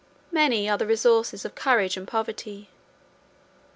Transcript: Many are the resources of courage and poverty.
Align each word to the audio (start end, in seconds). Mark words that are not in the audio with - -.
Many 0.31 0.67
are 0.67 0.79
the 0.79 0.87
resources 0.87 1.45
of 1.45 1.53
courage 1.53 1.95
and 1.95 2.07
poverty. 2.07 2.69